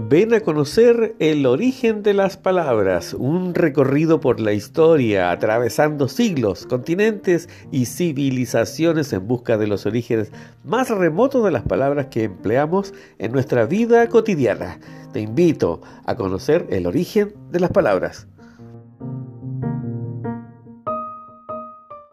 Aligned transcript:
Ven 0.00 0.32
a 0.32 0.38
conocer 0.38 1.16
el 1.18 1.44
origen 1.44 2.04
de 2.04 2.14
las 2.14 2.36
palabras, 2.36 3.14
un 3.14 3.52
recorrido 3.52 4.20
por 4.20 4.38
la 4.38 4.52
historia, 4.52 5.32
atravesando 5.32 6.06
siglos, 6.06 6.66
continentes 6.66 7.48
y 7.72 7.86
civilizaciones 7.86 9.12
en 9.12 9.26
busca 9.26 9.58
de 9.58 9.66
los 9.66 9.86
orígenes 9.86 10.30
más 10.62 10.88
remotos 10.88 11.44
de 11.44 11.50
las 11.50 11.64
palabras 11.64 12.06
que 12.12 12.22
empleamos 12.22 12.94
en 13.18 13.32
nuestra 13.32 13.66
vida 13.66 14.08
cotidiana. 14.08 14.78
Te 15.12 15.18
invito 15.18 15.80
a 16.06 16.14
conocer 16.14 16.68
el 16.70 16.86
origen 16.86 17.34
de 17.50 17.58
las 17.58 17.70
palabras. 17.72 18.28